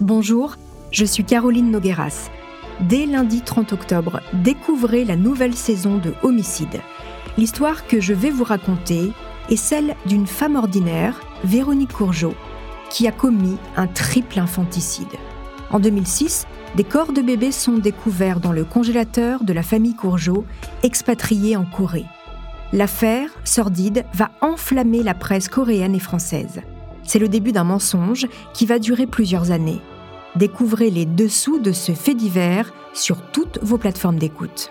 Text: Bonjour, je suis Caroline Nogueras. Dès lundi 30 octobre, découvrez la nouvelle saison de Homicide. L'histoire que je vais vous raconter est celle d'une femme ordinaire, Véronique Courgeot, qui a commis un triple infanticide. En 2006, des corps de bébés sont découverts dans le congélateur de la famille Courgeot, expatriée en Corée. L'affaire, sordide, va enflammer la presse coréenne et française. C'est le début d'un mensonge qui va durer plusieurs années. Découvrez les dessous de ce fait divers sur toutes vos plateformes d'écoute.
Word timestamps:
Bonjour, 0.00 0.54
je 0.92 1.04
suis 1.04 1.24
Caroline 1.24 1.72
Nogueras. 1.72 2.30
Dès 2.78 3.04
lundi 3.04 3.40
30 3.40 3.72
octobre, 3.72 4.20
découvrez 4.32 5.04
la 5.04 5.16
nouvelle 5.16 5.56
saison 5.56 5.96
de 5.98 6.14
Homicide. 6.22 6.80
L'histoire 7.36 7.84
que 7.84 7.98
je 7.98 8.14
vais 8.14 8.30
vous 8.30 8.44
raconter 8.44 9.10
est 9.50 9.56
celle 9.56 9.96
d'une 10.06 10.28
femme 10.28 10.54
ordinaire, 10.54 11.20
Véronique 11.42 11.92
Courgeot, 11.92 12.34
qui 12.90 13.08
a 13.08 13.12
commis 13.12 13.56
un 13.76 13.88
triple 13.88 14.38
infanticide. 14.38 15.08
En 15.72 15.80
2006, 15.80 16.46
des 16.76 16.84
corps 16.84 17.12
de 17.12 17.20
bébés 17.20 17.50
sont 17.50 17.78
découverts 17.78 18.38
dans 18.38 18.52
le 18.52 18.64
congélateur 18.64 19.42
de 19.42 19.52
la 19.52 19.64
famille 19.64 19.96
Courgeot, 19.96 20.44
expatriée 20.84 21.56
en 21.56 21.64
Corée. 21.64 22.06
L'affaire, 22.72 23.30
sordide, 23.42 24.04
va 24.14 24.30
enflammer 24.42 25.02
la 25.02 25.14
presse 25.14 25.48
coréenne 25.48 25.96
et 25.96 26.00
française. 26.00 26.60
C'est 27.02 27.18
le 27.18 27.28
début 27.28 27.52
d'un 27.52 27.64
mensonge 27.64 28.28
qui 28.52 28.66
va 28.66 28.78
durer 28.78 29.06
plusieurs 29.06 29.50
années. 29.50 29.80
Découvrez 30.38 30.90
les 30.90 31.04
dessous 31.04 31.58
de 31.58 31.72
ce 31.72 31.90
fait 31.90 32.14
divers 32.14 32.72
sur 32.94 33.20
toutes 33.32 33.58
vos 33.60 33.76
plateformes 33.76 34.20
d'écoute. 34.20 34.70